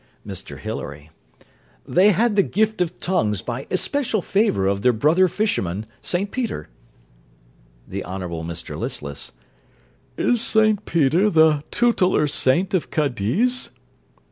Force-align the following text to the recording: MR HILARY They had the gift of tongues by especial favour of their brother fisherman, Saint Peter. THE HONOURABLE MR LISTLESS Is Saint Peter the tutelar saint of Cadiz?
MR 0.25 0.57
HILARY 0.57 1.11
They 1.87 2.09
had 2.09 2.35
the 2.35 2.41
gift 2.41 2.81
of 2.81 2.99
tongues 2.99 3.43
by 3.43 3.67
especial 3.69 4.23
favour 4.23 4.65
of 4.65 4.81
their 4.81 4.93
brother 4.93 5.27
fisherman, 5.27 5.85
Saint 6.01 6.31
Peter. 6.31 6.69
THE 7.87 8.03
HONOURABLE 8.03 8.43
MR 8.43 8.79
LISTLESS 8.79 9.31
Is 10.17 10.41
Saint 10.41 10.85
Peter 10.85 11.29
the 11.29 11.63
tutelar 11.69 12.25
saint 12.27 12.73
of 12.73 12.89
Cadiz? 12.89 13.69